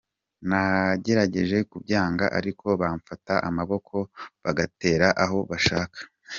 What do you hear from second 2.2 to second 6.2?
ariko bakamfata amaboko bagatera aho bashaka.